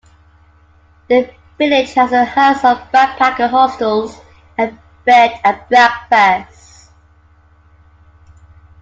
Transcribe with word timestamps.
The 1.09 1.31
village 1.59 1.93
has 1.93 2.11
a 2.11 2.25
host 2.25 2.65
of 2.65 2.91
backpacker 2.91 3.47
hostels 3.47 4.17
and 4.57 4.75
Bed 5.05 5.39
and 5.43 5.61
Breakfasts. 5.69 6.89